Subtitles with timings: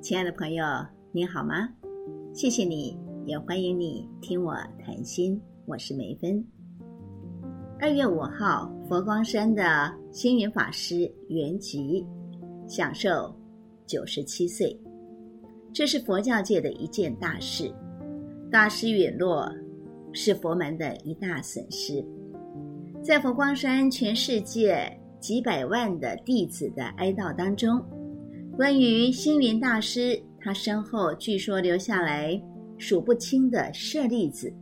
[0.00, 0.64] 亲爱的朋友，
[1.12, 1.68] 你好吗？
[2.32, 5.38] 谢谢你，也欢迎你听我谈心。
[5.66, 6.42] 我是梅芬。
[7.78, 12.02] 二月五号，佛光山的星云法师圆寂，
[12.66, 13.30] 享受
[13.84, 14.74] 九十七岁。
[15.70, 17.70] 这是佛教界的一件大事。
[18.50, 19.52] 大师陨落，
[20.14, 22.02] 是佛门的一大损失。
[23.02, 24.90] 在佛光山全世界
[25.20, 27.78] 几百万的弟子的哀悼当中。
[28.56, 32.40] 关于星云大师，他身后据说留下来
[32.76, 34.52] 数不清的舍利子，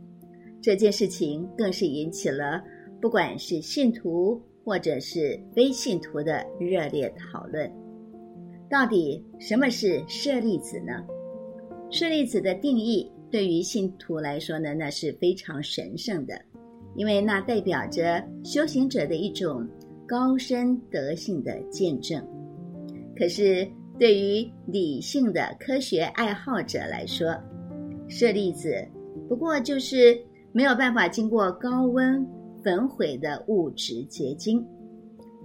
[0.61, 2.63] 这件事情更是引起了
[3.01, 7.69] 不管是信徒或者是非信徒的热烈讨论。
[8.69, 10.93] 到底什么是舍利子呢？
[11.91, 16.39] 舍利子的定义对于信徒来说呢，那是非常神圣的，
[16.95, 19.67] 因为那代表着修行者的一种
[20.07, 22.25] 高深德性的见证。
[23.19, 23.67] 可是。
[23.99, 27.35] 对于理性的科学爱好者来说，
[28.07, 28.73] 舍利子
[29.27, 30.17] 不过就是
[30.53, 32.25] 没有办法经过高温
[32.63, 34.65] 焚毁的物质结晶。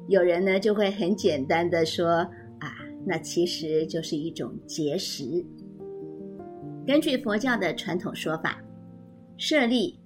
[0.06, 2.18] 有人呢就会很简单的说
[2.62, 5.44] ：“啊，那其实就是一种结石。”
[6.86, 8.62] 根据佛教的传统说法，
[9.36, 9.98] 舍利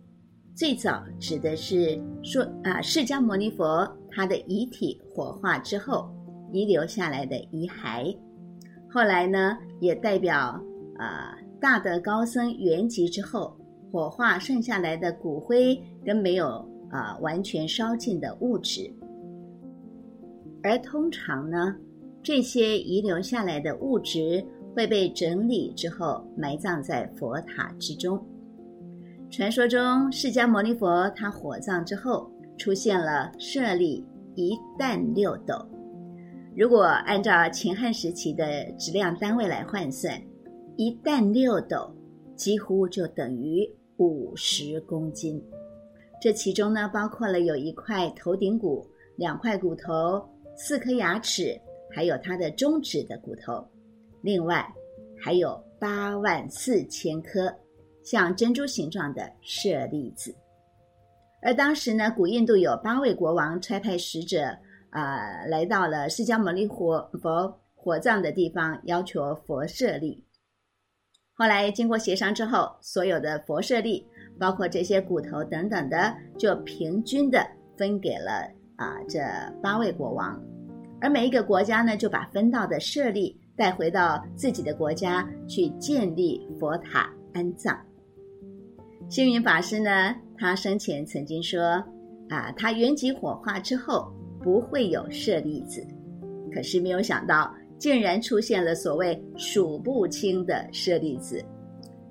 [0.54, 6.10] 最早指的是说啊，释迦牟尼佛他的遗体火化之后
[6.52, 8.16] 遗留下来的遗骸。
[8.90, 10.60] 后来呢，也代表
[10.96, 13.56] 啊大德高僧圆寂之后，
[13.92, 18.90] 火化剩下来的骨灰跟没有啊完全烧尽的物质。
[20.62, 21.76] 而通常呢，
[22.22, 28.20] 这些遗留下来的物质会被整理之后埋葬在佛塔之中。
[29.30, 35.54] 传说中，释迦牟尼佛他火葬之后，出现了舍利一担六斗。
[36.58, 40.20] 如果按照秦汉时期的质量单位来换算，
[40.76, 41.88] 一担六斗
[42.34, 43.64] 几乎就等于
[43.98, 45.40] 五十公斤。
[46.20, 50.20] 这其中呢，包括了有一块头顶骨、两块骨头、
[50.56, 51.56] 四颗牙齿，
[51.94, 53.64] 还有它的中指的骨头。
[54.20, 54.68] 另外，
[55.16, 57.54] 还有八万四千颗
[58.02, 60.34] 像珍珠形状的舍利子。
[61.40, 64.58] 而当时呢，古印度有八位国王差派使者。
[64.90, 70.24] 啊，来到了释迦牟尼佛佛火葬的地方，要求佛舍利。
[71.34, 74.06] 后来经过协商之后，所有的佛舍利，
[74.40, 79.20] 包括这些骨头等等的，就平均的分给了啊这
[79.62, 80.42] 八位国王。
[81.00, 87.78] 而每一个国家呢，就把分到的舍利带回到自己的国家去建立佛塔安葬。
[89.08, 91.60] 星云法师呢，他生前曾经说
[92.30, 94.12] 啊，他原籍火化之后。
[94.42, 95.86] 不会有舍利子，
[96.52, 101.44] 可是没有想到，竟然出现了所谓数不清的舍利子，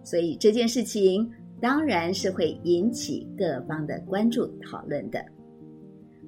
[0.03, 1.29] 所以这件事情
[1.61, 5.23] 当然是会引起各方的关注讨论的。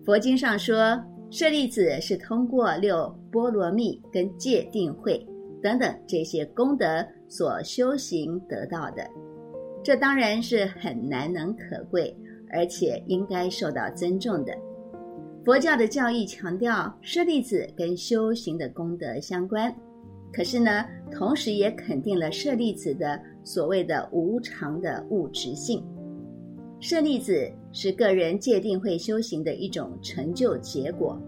[0.06, 1.00] 佛经上说，
[1.30, 5.24] 舍利子是通过六波罗蜜跟戒定慧
[5.62, 9.08] 等等这些功德所修行得到的，
[9.84, 12.16] 这当然是很难能可贵，
[12.52, 14.54] 而且应该受到尊重的。
[15.46, 19.74] 佛教的教义强调舍利子跟修行的功德相关，
[20.34, 25.84] 可是呢，同时也肯定了舍利子的所谓的无常的物质性。
[26.82, 31.20] 舍利子是个人界定会修行的一种成就结果，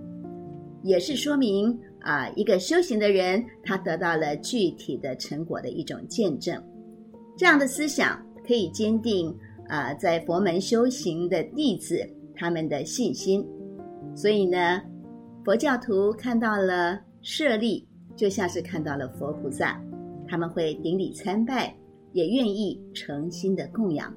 [0.83, 6.61] 也是说明啊，一个修行的人他得到了具体的成果的一种见证。
[7.37, 9.33] 这样的思想可以坚定
[9.67, 12.05] 啊，在佛门修行的弟子
[12.35, 13.43] 他们的信心。
[14.15, 14.81] 所以呢，
[15.43, 19.81] 佛教徒看到了舍利，就像是看到了佛菩萨，
[20.27, 21.75] 他们会顶礼参拜，
[22.11, 24.13] 也愿意诚心的供养。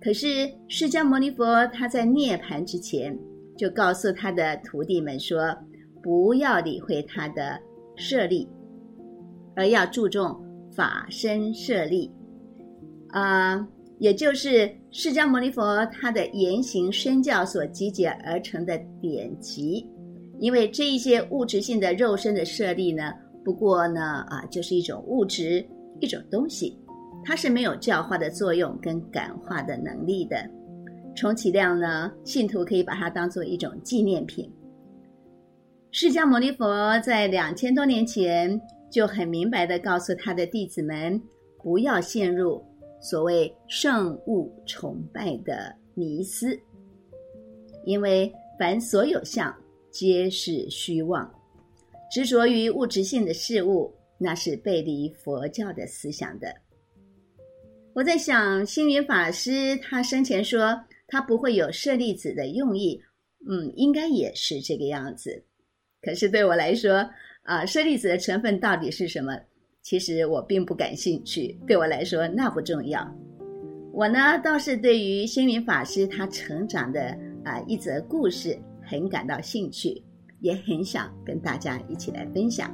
[0.00, 3.16] 可是释迦牟尼佛他在涅盘之前，
[3.56, 5.56] 就告诉他的徒弟们说，
[6.02, 7.60] 不要理会他的
[7.96, 8.48] 舍利，
[9.54, 10.40] 而要注重
[10.74, 12.10] 法身舍利，
[13.08, 13.66] 啊。
[14.02, 19.88] 也就是释迦牟尼佛他的言行身教所集结而成的典籍，
[20.40, 23.12] 因为这一些物质性的肉身的设立呢，
[23.44, 25.64] 不过呢啊，就是一种物质
[26.00, 26.76] 一种东西，
[27.24, 30.50] 它是没有教化的作用跟感化的能力的，
[31.14, 34.52] 充其量呢，信徒可以把它当做一种纪念品。
[35.92, 38.60] 释迦牟尼佛在两千多年前
[38.90, 41.22] 就很明白的告诉他的弟子们，
[41.62, 42.60] 不要陷入。
[43.02, 46.56] 所谓圣物崇拜的迷思，
[47.84, 49.52] 因为凡所有相
[49.90, 51.28] 皆是虚妄，
[52.10, 56.54] 执着于物质性的事物，那是背离佛教的思想的。
[57.92, 62.98] 我在想，星云法师他生前说他不会有舍利子的用意，
[63.50, 65.44] 嗯，应该也是这个样子。
[66.00, 67.04] 可是对我来说，
[67.42, 69.36] 啊，舍利子的成分到底是什么？
[69.82, 71.58] 其实我并不感兴趣。
[71.66, 73.06] 对我来说，那不重要。
[73.92, 80.02] 我呢，倒是对于星云法师他成长的啊一则故事很感到兴趣，
[80.40, 82.72] 也很想跟大家一起来分享。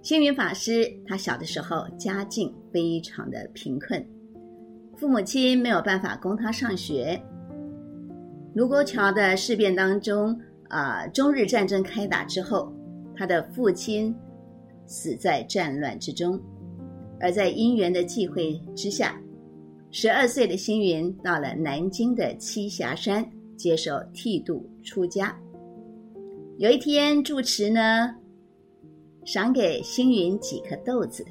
[0.00, 4.02] 星云法师他小的时候家境非常的贫困，
[4.96, 7.20] 父母亲没有办法供他上学。
[8.54, 10.38] 卢沟桥的事变当中。
[10.68, 11.06] 啊！
[11.06, 12.72] 中日战争开打之后，
[13.16, 14.12] 他的父亲
[14.86, 16.40] 死在战乱之中，
[17.20, 19.20] 而在因缘的际会之下，
[19.90, 25.36] 十二岁的星云到了南京的栖霞山接受剃度出家。
[26.58, 28.14] 有一天，住持呢
[29.24, 31.24] 赏给星云几颗豆子，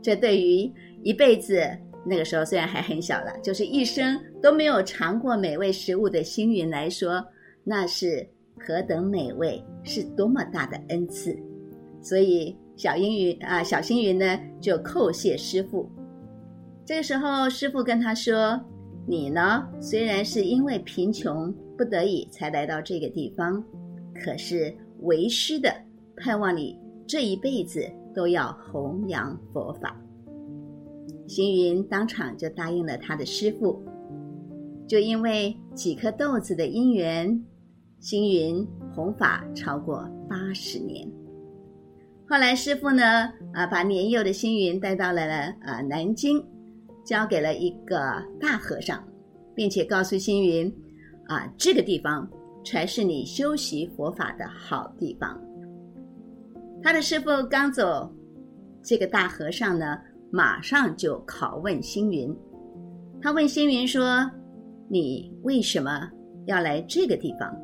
[0.00, 0.72] 这对于
[1.02, 1.60] 一辈子
[2.06, 7.24] 那个时候虽然还很小了，就是一生都没有尝过美味食物的星云来说，
[7.64, 8.26] 那是。
[8.60, 11.38] 何等美味，是多么大的恩赐！
[12.02, 15.90] 所以小英云啊，小星云呢就叩谢师傅。
[16.86, 18.58] 这个时候，师傅跟他说
[19.04, 23.60] ：“你呢，虽然是因为贫穷不得已才来到这个地方，
[24.14, 25.68] 可是为师的
[26.18, 27.84] 盼望你这一辈子
[28.14, 30.00] 都要弘扬佛法。”
[31.26, 33.82] 星云当场就答应了他的师傅。
[34.86, 37.44] 就因为几颗豆子的因缘。
[37.98, 38.64] 星云
[38.94, 41.10] 弘法超过八十年，
[42.30, 43.02] 后来师傅呢
[43.54, 45.22] 啊，把年幼的星云带到了
[45.62, 46.44] 啊南京，
[47.02, 49.02] 交给了一个大和尚，
[49.54, 50.70] 并且告诉星云
[51.26, 52.28] 啊，这个地方
[52.62, 55.40] 才是你修习佛法的好地方。
[56.82, 58.12] 他的师傅刚走，
[58.82, 59.98] 这个大和尚呢，
[60.30, 62.36] 马上就拷问星云，
[63.22, 64.30] 他问星云说
[64.86, 66.10] ：“你为什么
[66.44, 67.56] 要来这个地方？”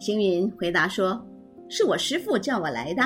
[0.00, 1.24] 星云回答说
[1.68, 3.02] ：“是我师父叫我来的。”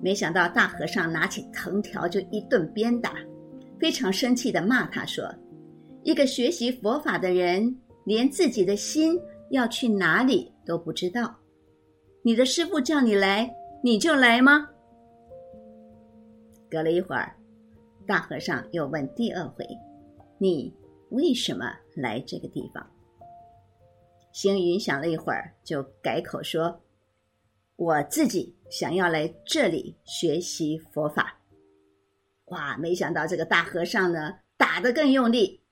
[0.00, 3.14] 没想到大和尚拿起藤条就一顿鞭打，
[3.80, 5.24] 非常生气的骂他说
[6.04, 9.18] ：“一个学习佛法的人，连自己的心
[9.50, 11.36] 要去哪里都不知道。
[12.22, 13.50] 你的师父叫你来，
[13.82, 14.68] 你就来吗？”
[16.70, 17.34] 隔了一会儿，
[18.06, 19.66] 大和尚又问第二回
[20.38, 20.72] ：“你
[21.10, 22.86] 为什么来这个地方？”
[24.32, 26.80] 星云想了一会儿，就改口说
[27.78, 31.40] ：“我自己想要来这里学习佛法。”
[32.50, 32.76] 哇！
[32.78, 35.62] 没想到这个大和尚呢，打得更用力，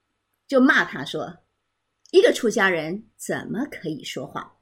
[0.47, 1.39] 就骂他说
[2.13, 4.53] ：“一个出家人怎么可以说谎？”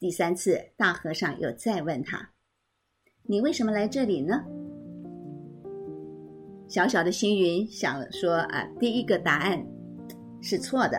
[0.00, 2.32] 第三次，大和尚又再问他
[3.22, 4.42] ：“你为什么来这里呢？”
[6.66, 9.64] 小小的星云想说：“啊，第一个答案
[10.40, 10.98] 是错的。”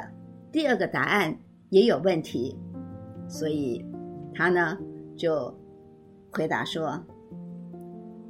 [0.53, 1.35] 第二个答案
[1.71, 2.56] 也有问题，
[3.28, 3.84] 所以
[4.34, 4.78] 他呢
[5.16, 5.54] 就
[6.31, 7.04] 回答说：“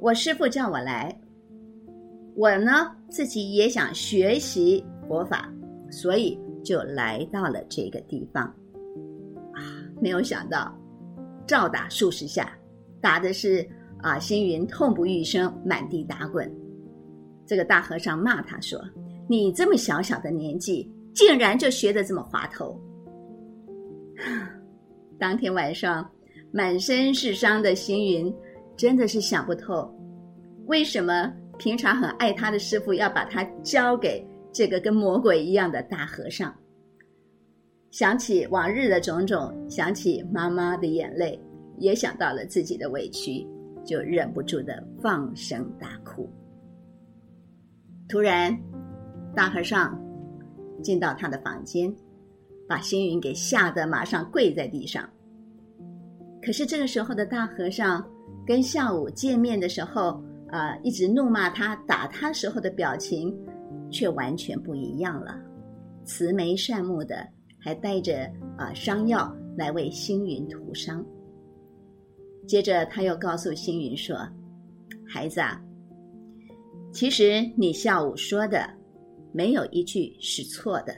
[0.00, 1.14] 我师父叫我来，
[2.34, 5.52] 我呢自己也想学习佛法，
[5.90, 8.44] 所以就来到了这个地方。
[9.52, 9.60] 啊，
[10.00, 10.76] 没有想到
[11.46, 12.56] 照打数十下，
[13.00, 13.66] 打的是
[13.98, 16.50] 啊星云痛不欲生，满地打滚。
[17.46, 18.80] 这个大和尚骂他说
[19.28, 22.76] ：‘你这么小小的年纪。’竟然就学得这么滑头。
[25.18, 26.08] 当天晚上，
[26.52, 28.34] 满身是伤的星云
[28.76, 29.92] 真的是想不透，
[30.66, 36.54] 为什么平常很爱他的师傅要把他交给这个跟魔鬼一样的大和尚。
[37.90, 41.40] 想起往日的种种，想起妈妈的眼泪，
[41.78, 43.46] 也想到了自己的委屈，
[43.84, 46.28] 就忍不住的放声大哭。
[48.08, 48.56] 突然，
[49.34, 49.98] 大和尚。
[50.82, 51.90] 进到他的房间，
[52.68, 55.08] 把星云给吓得马上跪在地上。
[56.42, 58.04] 可是这个时候的大和尚
[58.46, 63.34] 跟下午见面的时候，啊，一直怒骂他、打他时候的表情，
[63.90, 65.40] 却完全不一样了，
[66.04, 67.26] 慈眉善目的，
[67.58, 71.04] 还带着啊伤药来为星云涂伤。
[72.46, 74.16] 接着他又告诉星云说
[75.08, 75.60] ：“孩子啊，
[76.92, 78.68] 其实你下午说的。”
[79.36, 80.94] 没有一句是错的。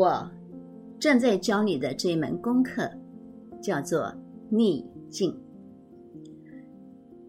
[0.00, 0.26] 我
[0.98, 2.90] 正在教你的这门功课
[3.60, 4.10] 叫做
[4.48, 5.38] 逆境。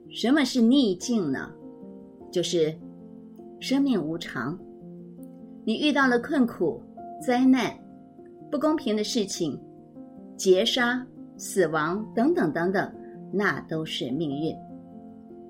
[0.09, 1.51] 什么是逆境呢？
[2.31, 2.73] 就是
[3.59, 4.57] 生命无常，
[5.65, 6.81] 你遇到了困苦、
[7.21, 7.77] 灾难、
[8.49, 9.59] 不公平的事情、
[10.37, 12.89] 劫杀、死亡等等等等，
[13.33, 14.55] 那都是命运。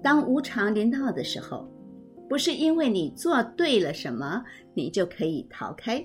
[0.01, 1.69] 当无常临到的时候，
[2.27, 6.03] 不是因为你做对了什么，你就可以逃开；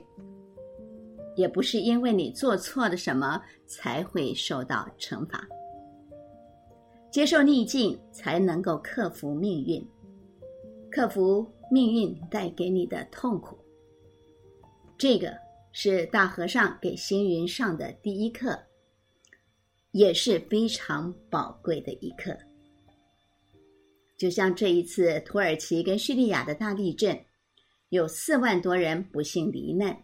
[1.36, 5.46] 也不是因为你做错了什么才会受到惩罚。
[7.10, 9.86] 接受逆境，才能够克服命运，
[10.90, 13.56] 克服命运带给你的痛苦。
[14.98, 15.34] 这个
[15.72, 18.58] 是大和尚给星云上的第一课，
[19.92, 22.36] 也是非常宝贵的一课。
[24.18, 27.18] 就像这一次土耳其跟叙利亚的大地震，
[27.90, 29.94] 有四万多人不幸罹难，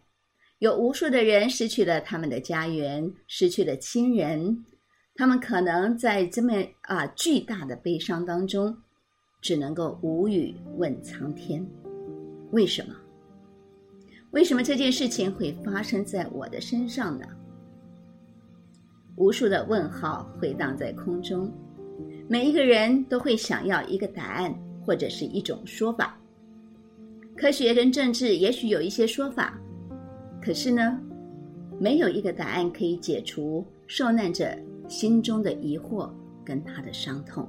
[0.63, 4.65] 有无数的人失去了他们的家园，失去了亲人。
[5.17, 6.53] 他们可能在这么
[6.83, 8.73] 啊巨大的悲伤当中，
[9.41, 11.67] 只能够无语问苍天：
[12.53, 12.95] 为什么？
[14.31, 17.27] 为什么这件事情会发生在我的身上呢？
[19.17, 21.53] 无数的问号回荡在空中，
[22.29, 24.55] 每一个人都会想要一个答案
[24.87, 26.17] 或者是一种说法。
[27.37, 29.61] 科学跟政治也许有一些说法，
[30.45, 30.99] 可是呢，
[31.79, 34.47] 没有一个答案可以解除受难者。
[34.89, 36.11] 心中的疑惑
[36.45, 37.49] 跟他的伤痛。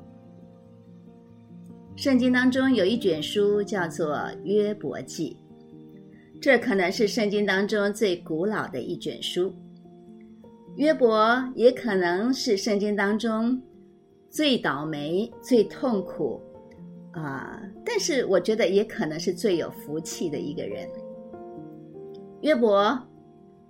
[1.98, 5.36] 圣经当中有一卷书叫做《约伯记》，
[6.40, 9.54] 这可能是圣经当中最古老的一卷书。
[10.78, 13.62] 约伯也可能是圣经当中
[14.30, 16.40] 最倒霉、最痛苦
[17.12, 20.88] 啊，但是我觉得也可能是最有福气的一个人。
[22.44, 23.02] 约伯，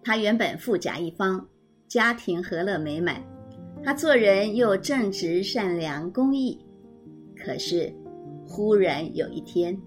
[0.03, 1.47] 他原本富甲一方，
[1.87, 3.23] 家庭和乐美满。
[3.83, 6.59] 他做人又正直、善良、公义，
[7.37, 7.93] 可是
[8.47, 9.79] 忽然有一天，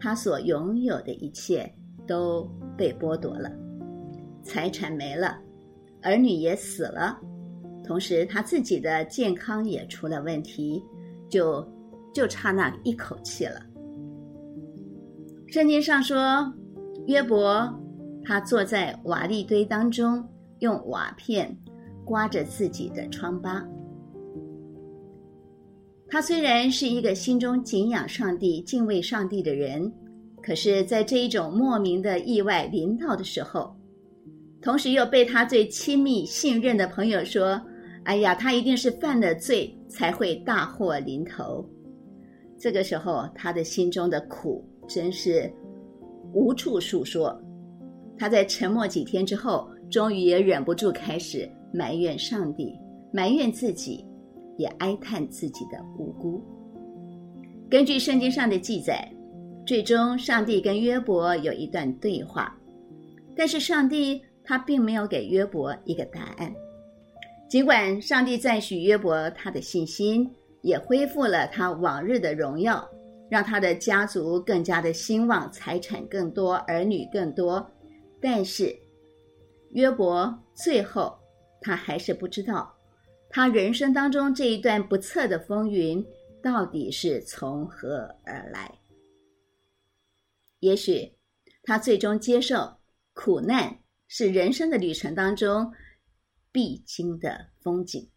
[0.00, 1.70] 他所拥有的一切
[2.06, 3.52] 都被剥夺了，
[4.42, 5.38] 财产没了，
[6.00, 7.20] 儿女也死了，
[7.84, 10.82] 同时他自己的健康也出了问题，
[11.28, 11.62] 就
[12.14, 13.60] 就差那一口气了。
[15.48, 16.50] 圣经上说，
[17.06, 17.78] 约伯
[18.24, 20.26] 他坐在瓦砾堆当中，
[20.60, 21.56] 用瓦片。
[22.04, 23.64] 刮着自己的疮疤。
[26.08, 29.90] 他虽然是一个心中敬仰上帝、敬畏上帝的人，
[30.42, 33.72] 可是，在这一种莫名的意外临到的时候，
[34.60, 37.62] 同时又被他最亲密、信任的朋友说
[38.02, 41.64] ：“哎呀，他一定是犯了罪才会大祸临头。”
[42.58, 45.48] 这个时候，他的心中的苦真是
[46.34, 47.40] 无处诉说。
[48.18, 51.50] 他在沉默几天之后，终于也忍不住开始。
[51.74, 52.78] 埋怨上帝，
[53.10, 54.04] 埋怨自己，
[54.58, 56.44] 也哀叹自己的无辜。
[57.70, 59.10] 根据圣经上的记载，
[59.64, 62.54] 最终上帝跟约伯有一段对话，
[63.34, 66.52] 但是上帝他并没有给约伯一个答案。
[67.48, 72.86] 尽管上帝赞许约伯他的信心，也恢复了他往日的荣耀，
[73.30, 77.66] 让他的家族更加的兴旺，财产更多，儿女更多，
[78.22, 78.74] 但是
[79.72, 81.18] 约伯最后。
[81.64, 82.76] 他还是不知道，
[83.30, 86.04] 他人生当中这一段不测的风云
[86.42, 88.80] 到底是从何而来。
[90.58, 91.16] 也许
[91.62, 92.78] 他最终接受
[93.12, 95.72] 苦难是人生的旅程当中
[96.50, 98.10] 必经的风景。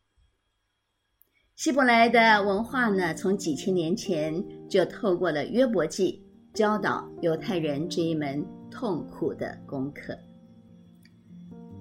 [1.56, 6.25] 希伯来的文化呢，从几千年前就透过了约伯记
[6.56, 10.18] 教导犹太人这一门痛苦的功课。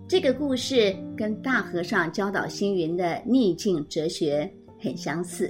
[0.08, 5.48] 这个故事跟大和尚教导星云的逆境哲学很相似，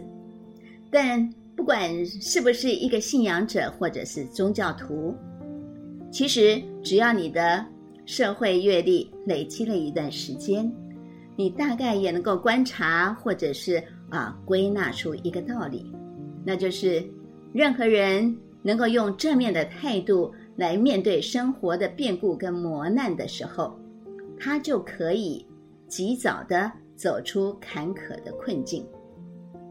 [0.90, 1.26] 但
[1.57, 5.14] 不管是不是一个信仰者或者是宗教徒，
[6.12, 7.64] 其实只要你的
[8.04, 10.71] 社会阅历累积了一段时间，
[11.35, 15.90] 你大概也能够观察或者是啊归纳出一个道理，
[16.45, 17.02] 那就是
[17.54, 23.78] 任何人能够用正面的态度来面对生活的变故跟磨难的时候。
[24.37, 25.47] 他就可以
[25.87, 28.85] 及早的走出坎坷的困境。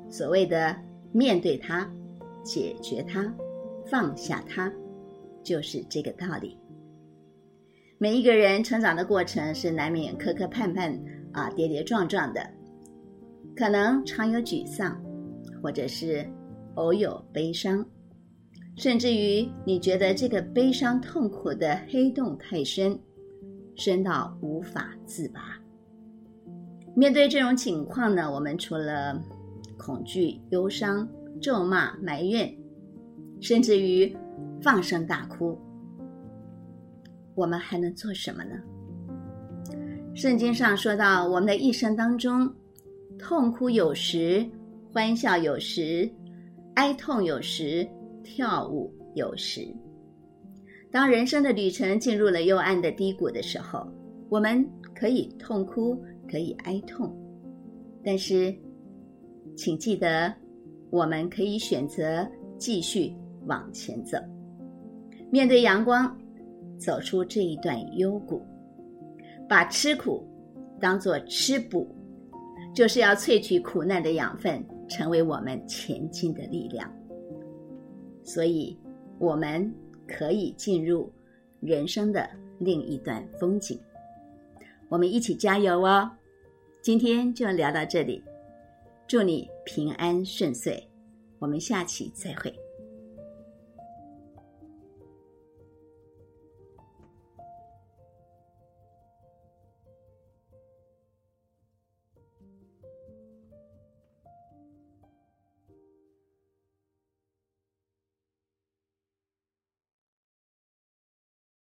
[0.10, 0.76] 所谓的
[1.12, 1.88] 面对它、
[2.44, 3.32] 解决它、
[3.86, 4.72] 放下它，
[5.44, 6.58] 就是这个道理。
[7.98, 10.98] 每一个人成长的过程是难免磕磕绊绊
[11.34, 12.42] 啊，跌跌撞撞的，
[13.56, 15.00] 可能常有沮丧，
[15.62, 16.26] 或者是
[16.76, 17.86] 偶有悲伤，
[18.76, 22.98] 甚至于你觉得这个悲伤痛苦的黑洞太深。
[23.76, 25.60] 深到无法自拔。
[26.96, 29.20] 面对这种情况呢，我们除了
[29.80, 31.10] 恐惧、忧伤、
[31.42, 32.56] 咒骂、埋怨，
[33.42, 34.16] 甚至于
[34.62, 35.58] 放声大哭，
[37.34, 38.52] 我们还能做什么呢？
[40.14, 42.48] 圣经上说到，我们的一生当中
[43.18, 44.48] 痛哭有时，
[44.92, 46.08] 欢笑有时，
[46.76, 47.90] 哀痛有时，
[48.24, 49.68] 跳舞有时。
[50.92, 53.88] 当人生的旅程进入了幽暗的低谷的时候，
[54.30, 54.64] 我们
[54.94, 56.00] 可以痛哭，
[56.30, 57.12] 可以哀痛，
[58.04, 58.56] 但是，
[59.56, 60.34] 请记得，
[60.92, 62.28] 我们可以选择
[62.58, 63.14] 继续
[63.48, 64.18] 往前走，
[65.32, 66.16] 面对阳光，
[66.78, 68.42] 走出这一段幽谷，
[69.50, 70.24] 把吃苦
[70.80, 71.88] 当作吃补，
[72.76, 76.88] 就是要萃取苦难的养分，成为我们前进的力量。
[78.24, 78.78] 所以，
[79.20, 79.74] 我们。
[80.06, 81.10] 可以进入
[81.62, 83.80] 人生的另一段风景，
[84.90, 86.12] 我们一起加油哦！
[86.82, 88.22] 今天就聊到这里，
[89.08, 90.84] 祝你平安顺遂，
[91.40, 92.54] 我们下期再会。